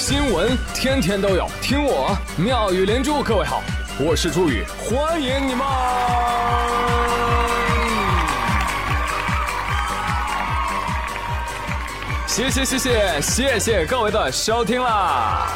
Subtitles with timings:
[0.00, 3.22] 新闻天天都有，听我妙语连珠。
[3.22, 3.62] 各位好，
[3.98, 5.62] 我是朱宇，欢迎你们！
[12.26, 15.46] 谢谢谢谢谢谢各位的收听啦！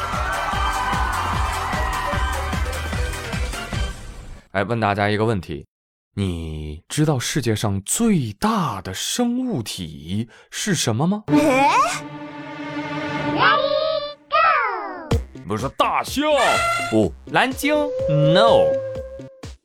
[4.51, 5.65] 来问大家一个问题：
[6.13, 11.23] 你知道世界上最大的生物体是什么吗？
[15.47, 16.23] 不是大象，
[16.89, 17.75] 不，蓝鲸
[18.33, 18.65] ，no。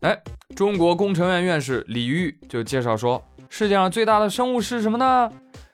[0.00, 0.22] 哎，
[0.54, 5.32] 中国工程院院士李玉就介绍说，世界上最大的生物是什么呢？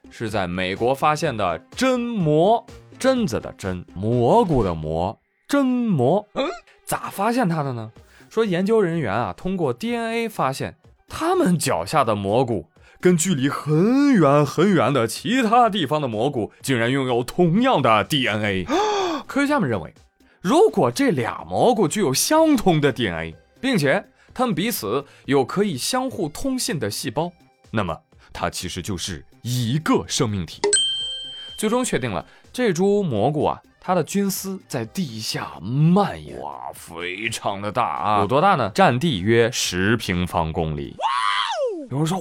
[0.08, 2.64] 是在美国发现的真蘑，
[3.00, 6.24] 榛子的榛，蘑菇的蘑，真蘑。
[6.34, 6.46] 嗯，
[6.84, 7.90] 咋发现它的呢？
[8.30, 10.76] 说研究人员啊，通过 DNA 发现，
[11.08, 12.66] 他们脚下的蘑菇
[13.00, 18.66] 跟距离很远很远的其他地方的蘑菇，竟然拥有同样的 DNA。
[19.26, 19.92] 科学家们认为，
[20.40, 27.32] 如果这俩蘑菇具有相同的 DNA，并且它们彼此有可以相互通信的细胞，
[27.70, 27.98] 那么
[28.32, 30.60] 它其实就是一个生命体。
[31.58, 38.20] 最终确定了，这株蘑菇啊，它的菌丝在地下蔓延，哇，非常的大啊！
[38.20, 38.70] 有多大呢？
[38.74, 40.94] 占地约十平方公里。
[41.90, 42.18] 有人说，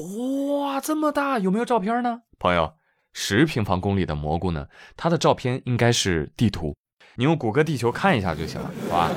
[0.59, 2.21] 哇，这么大，有没有照片呢？
[2.39, 2.73] 朋友，
[3.13, 4.67] 十平方公里的蘑菇呢？
[4.95, 6.75] 它的照片应该是地图。
[7.17, 9.09] 你用谷歌地球看一下就行了，好吧？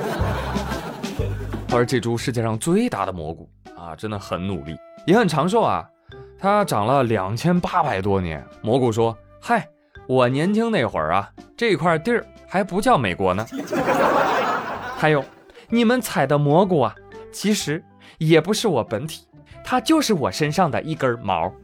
[1.71, 5.85] 而这株世界上最大的蘑菇啊，真的很努力，也很长寿啊。
[6.39, 8.41] 它长了两千八百多年。
[8.61, 9.67] 蘑菇说：“嗨，
[10.07, 13.45] 我年轻那会儿啊，这块地儿还不叫美国呢。
[14.95, 15.21] 还有，
[15.67, 16.95] 你们采的蘑菇啊，
[17.33, 17.83] 其实
[18.17, 19.27] 也不是我本体，
[19.61, 21.51] 它就是我身上的一根毛。”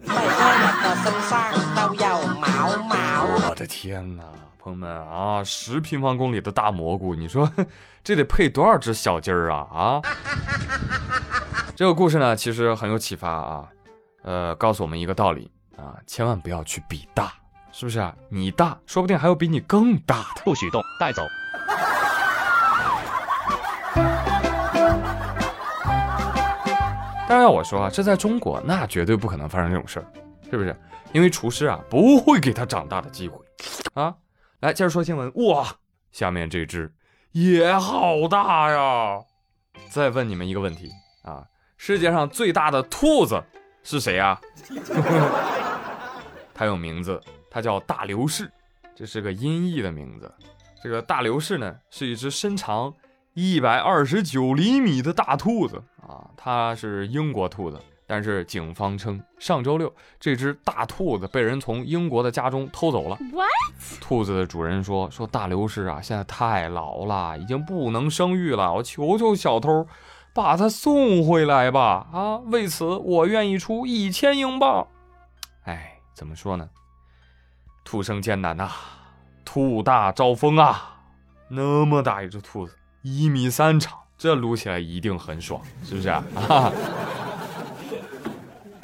[3.48, 4.24] 我的天哪！
[4.66, 7.48] 朋友们啊，十平方公里的大蘑菇，你说
[8.04, 10.02] 这得配多少只小鸡儿啊啊！
[11.78, 13.70] 这个故事呢，其实很有启发啊，
[14.24, 17.32] 呃，告诉我们一个道理啊，千万不要去比大，
[17.72, 18.12] 是不是啊？
[18.28, 21.22] 你大，说不定还有比你更大的，不许动，带走。
[27.30, 30.06] 当然要我说啊，这在中国那绝对不可能发生这种事儿，
[30.50, 30.76] 是不是？
[31.14, 33.38] 因为厨师啊不会给他长大的机会
[33.94, 34.12] 啊。
[34.66, 35.32] 来，接着说新闻。
[35.36, 35.76] 哇，
[36.12, 36.92] 下面这只
[37.34, 39.20] 也好大呀！
[39.92, 40.90] 再问你们一个问题
[41.22, 41.46] 啊，
[41.78, 43.44] 世界上最大的兔子
[43.84, 44.42] 是谁呀？
[46.52, 47.22] 它有名字，
[47.52, 48.52] 它叫大流士，
[48.96, 50.34] 这是个音译的名字。
[50.82, 52.92] 这个大流士呢，是一只身长
[53.36, 57.80] 一百二十九厘米的大兔子啊，它是英国兔子。
[58.08, 63.18] 但是警方称，上周六这只大兔子被人从英国的家中偷走了。
[63.32, 64.00] What？
[64.00, 68.74] 兔子的主人说：“说大流士啊，现在太老了，已经不能生育了。
[68.76, 69.88] 我求求小偷，
[70.34, 72.08] 把它送回来吧！
[72.14, 74.88] 啊，为此我愿意出一千英镑。”
[75.66, 76.70] 哎，怎么说呢？
[77.84, 78.70] 兔生艰难呐，
[79.44, 81.00] 兔大招风啊！
[81.48, 86.24] 那么大一只兔子，一米三长，这撸起来一定很爽，是不是啊？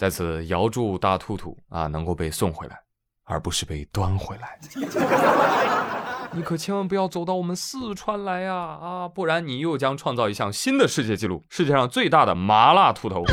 [0.02, 2.76] 在此遥祝大兔兔啊能够被送回来，
[3.24, 4.58] 而不是被端回来。
[6.34, 9.08] 你可千万不要走到我们四川来呀啊！
[9.08, 13.24] 不然你又将创造一项新的世界纪录：世界上最大的麻辣兔头。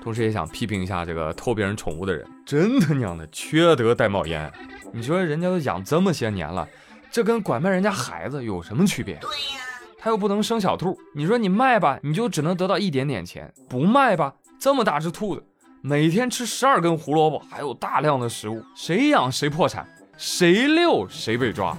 [0.00, 4.52] 同时也想批评一下这个偷别人宠物的人，真他娘的缺德带冒烟！
[4.92, 6.68] 你说人家都养这么些年了，
[7.10, 9.16] 这跟拐卖人家孩子有什么区别？
[9.16, 9.61] 对呀。
[10.04, 15.44] 他又不能生小兔，你说你卖吧，你就只能得到一点点钱；不卖吧，这么大只兔子，
[15.80, 21.76] 每天吃十二根胡萝卜，还有大量的食物，谁养谁破产，谁遛谁被抓。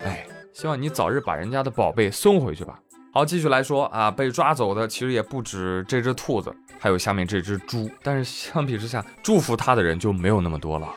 [0.00, 2.80] 哎，希望你早日把人家的宝贝送回去吧。
[3.12, 7.88] 好，继续来说啊，被抓走的其实也不止这只兔子，还有下面这只猪。
[8.02, 10.88] 但是相比之下，祝福他的人就没有那么多了。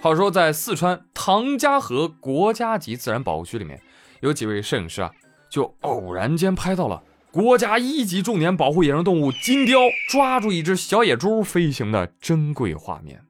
[0.00, 3.80] 话说，在四川唐家河国家级自然保护区里面，
[4.20, 5.10] 有几位摄影师啊，
[5.50, 7.02] 就偶然间拍到了
[7.32, 13.20] 国家一级重点保护野生动物金雕抓住一只小野猪飞行的珍贵画面。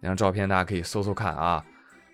[0.00, 1.64] 那张照片大家可以搜搜看啊，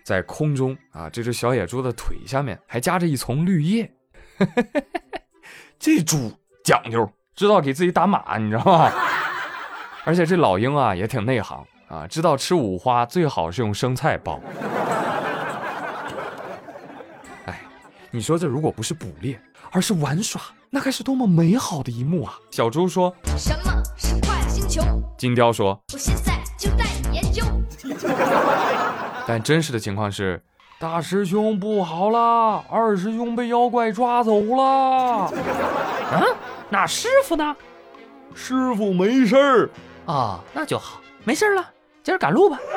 [0.03, 3.91] 在空中啊，这只小野猪的腿下面还夹着一丛绿叶。
[5.79, 6.31] 这猪
[6.63, 8.91] 讲究，知道给自己打码，你知道吗？
[10.05, 11.65] 而且这老鹰啊也挺内行。
[11.87, 14.39] 啊，知道吃五花最好是用生菜包。
[17.45, 17.61] 哎，
[18.11, 19.39] 你说这如果不是捕猎，
[19.71, 22.39] 而是玩耍，那该是多么美好的一幕啊！
[22.51, 24.81] 小猪说：“什么是快乐星球？”
[25.17, 27.43] 金雕说：“我现在就带你研究。”
[29.27, 30.41] 但真实的情况是，
[30.79, 35.31] 大师兄不好了，二师兄被妖怪抓走了。
[36.11, 36.35] 嗯，
[36.69, 37.55] 那师傅呢？
[38.33, 39.69] 师傅没事儿。
[40.05, 41.65] 哦，那就好，没事了，
[42.05, 42.59] 接着赶路吧。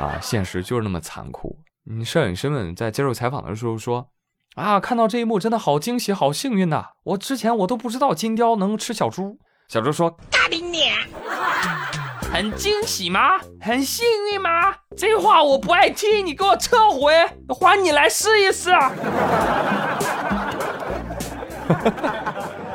[0.00, 1.54] 啊，现实就是那么残酷。
[1.84, 4.08] 你摄影师们在接受采访的时候说
[4.56, 6.86] ：“啊，看到这一幕真的好惊喜，好幸运呐！
[7.04, 10.94] 我之前我都不知道金雕能吃小猪。”小猪说：“大冰脸，
[12.32, 13.32] 很惊喜吗？
[13.60, 14.74] 很幸运吗？
[14.96, 17.12] 这话我不爱听，你给我撤回，
[17.54, 18.70] 还你来试一试。”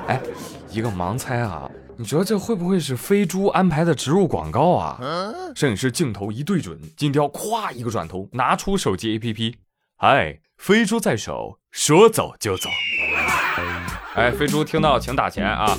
[0.08, 0.22] 哎，
[0.70, 1.70] 一个盲猜啊！
[2.00, 4.98] 你觉得这会不会是飞猪安排的植入广告啊？
[5.54, 9.56] 摄影师镜头一对准，金雕咵一个转头，拿出手机 APP，
[9.98, 12.70] 嗨，飞猪在手，说走就走。
[14.16, 15.78] 哎，飞猪听到请打钱啊！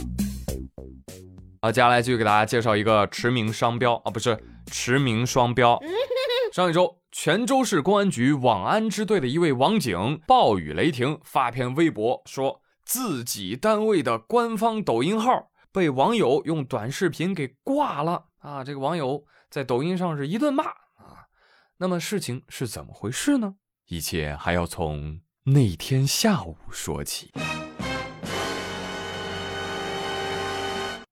[1.63, 4.39] 好，接下来继续给大家介绍一个驰名商标啊，不是
[4.71, 5.81] 驰名双标。
[6.53, 15.47] 上一周，泉州市公安局网安支队的一位网警暴雨雷霆发篇微博，说自己单位的官方抖音号。
[15.73, 18.65] 被网友用短视频给挂了啊！
[18.65, 21.29] 这个网友在抖音上是一顿骂啊。
[21.77, 23.55] 那么事情是怎么回事呢？
[23.87, 27.31] 一切还要从那天下午说起。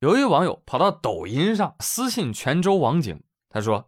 [0.01, 3.85] 有一网友跑到抖音上私信泉州网警，他说：“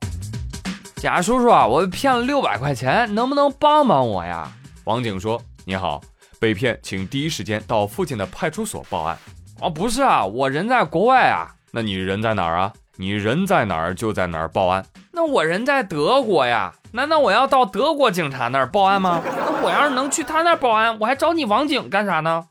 [0.96, 4.52] 贾叔叔啊，我被骗了六百块钱，能不能帮帮我呀？”
[4.86, 6.00] 网警说：“你好，
[6.38, 9.18] 被骗，请第一时间到附近的派出所报案。”
[9.60, 11.54] 哦，不是啊，我人在国外啊。
[11.70, 12.72] 那你人在哪儿啊？
[12.96, 14.84] 你人在哪儿就在哪儿报案。
[15.12, 19.22] 那我人在德国呀，难道我要到德国警察那儿报案吗？
[19.24, 22.44] 那我要是能去他那儿报案，我还找你网警干啥呢？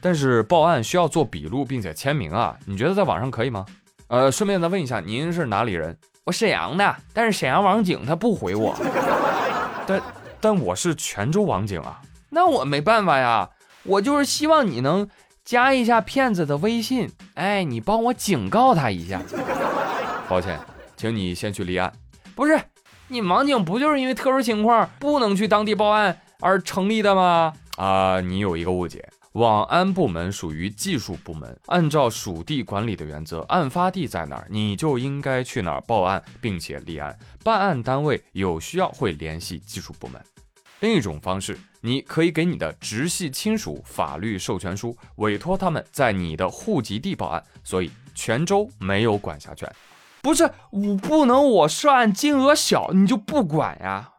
[0.00, 3.64] 但是报案需要做笔录并且签名啊，你觉得在网上可以吗？
[4.08, 5.96] 呃，顺便再问一下，您是哪里人？
[6.24, 8.74] 我沈阳的，但是沈阳网警他不回我。
[9.86, 10.00] 但
[10.40, 12.00] 但我是泉州网警啊，
[12.30, 13.48] 那我没办法呀，
[13.82, 15.08] 我就是希望你能。
[15.44, 19.20] 加一下骗子的微信，哎，你帮我警告他一下。
[20.26, 20.58] 抱歉，
[20.96, 21.92] 请你先去立案。
[22.34, 22.58] 不是，
[23.08, 27.52] 你网警不就是因为特殊情况不能去当地报案而成立的吗？
[27.76, 37.16] 啊，你有一个误解，网安部门属于技术部门，按照属地管理的原则，案发地在哪儿，你就应该去哪儿报案，并且立案。
[37.44, 40.18] 办案单位有需要会联系技术部门。
[40.84, 47.42] 另一种方式，你可以给你的直系亲属法律授权书，委托他们在你的户籍地报案。
[47.62, 49.66] 所以泉州没有管辖权。
[50.20, 54.10] 不是我不能，我涉案金额小你就不管呀？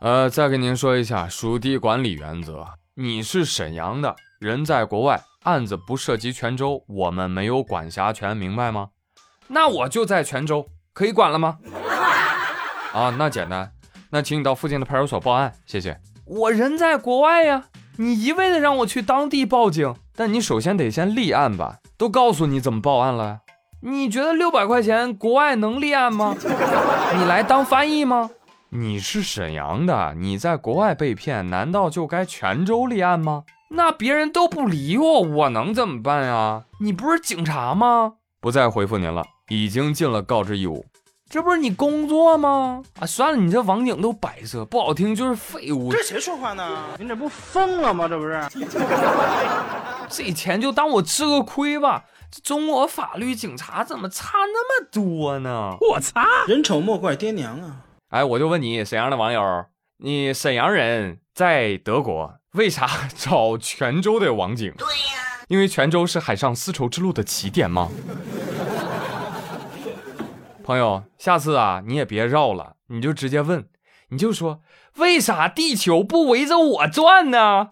[0.00, 2.66] 呃，再跟您说一下属地管理原则。
[2.94, 8.88] 你是沈阳的人，在国外，案子不涉及泉州，我们没有管辖权，明白吗？
[9.46, 11.58] 那我就在泉州，可以管了吗？
[12.92, 13.72] 啊，那简单。
[14.10, 16.00] 那请你到附近的派出所报案，谢谢。
[16.30, 17.64] 我人在国外呀，
[17.96, 21.78] 你一味的让我去当地报警，但你首先得先立案吧？
[21.96, 23.40] 都告诉你怎么报案了，
[23.80, 26.36] 你觉得六百块钱国外能立案吗？
[27.16, 28.30] 你来当翻译吗？
[28.70, 33.44] 你是沈阳的，你在国外被骗，难道就该泉州立案吗？
[33.70, 36.64] 那别人都不理我，我能怎么办呀？
[36.80, 38.14] 你不是警察吗？
[38.40, 40.84] 不再回复您了，已经尽了告知义务。
[41.30, 42.82] 这不是你工作吗？
[42.98, 45.92] 啊，算了，你这网警都摆设，不好听就是废物。
[45.92, 46.84] 这谁说话呢？
[46.98, 48.08] 你这不疯了吗？
[48.08, 48.42] 这不是？
[50.08, 52.04] 这钱就当我吃个亏吧。
[52.30, 55.76] 这中国法律警察怎么差那么多呢？
[55.80, 56.26] 我擦！
[56.46, 57.76] 人丑莫怪爹娘啊！
[58.08, 59.66] 哎，我就问你，沈阳的网友，
[59.98, 64.72] 你沈阳人在德国，为啥找泉州的网警？
[64.78, 67.90] 对呀，因为泉州是海上丝绸之路的起点吗？
[70.68, 73.66] 朋友，下次啊，你也别绕了，你就直接问，
[74.10, 74.60] 你就说
[74.96, 77.68] 为啥地球不围着我转呢？